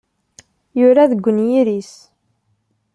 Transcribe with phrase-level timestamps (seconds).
[0.79, 1.93] Yura deg unyir-is.